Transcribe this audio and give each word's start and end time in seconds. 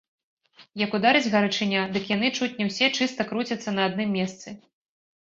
Як 0.83 0.95
ударыць 0.99 1.29
гарачыня, 1.35 1.85
дык 1.97 2.03
яны 2.15 2.33
чуць 2.37 2.51
не 2.63 2.69
ўсе 2.73 2.91
чыста 2.97 3.31
круцяцца 3.31 3.69
на 3.81 3.89
адным 3.89 4.21
месцы. 4.21 4.61